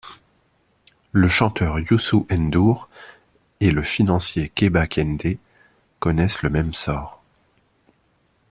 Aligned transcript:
Le 1.11 1.27
chanteur 1.29 1.77
Youssou 1.77 2.25
N'Dour 2.31 2.89
et 3.59 3.69
le 3.69 3.83
financier 3.83 4.49
Kéba 4.55 4.87
Keindé 4.87 5.37
connaissent 5.99 6.41
le 6.41 6.49
même 6.49 6.73
sort. 6.73 7.21